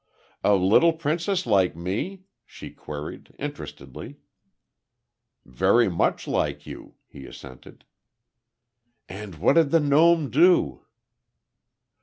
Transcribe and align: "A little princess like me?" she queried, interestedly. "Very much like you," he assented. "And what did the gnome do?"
"A 0.43 0.55
little 0.55 0.93
princess 0.93 1.45
like 1.45 1.75
me?" 1.75 2.23
she 2.43 2.71
queried, 2.71 3.35
interestedly. 3.37 4.17
"Very 5.45 5.89
much 5.89 6.27
like 6.27 6.65
you," 6.65 6.95
he 7.05 7.27
assented. 7.27 7.85
"And 9.07 9.35
what 9.35 9.53
did 9.53 9.69
the 9.69 9.79
gnome 9.79 10.31
do?" 10.31 10.85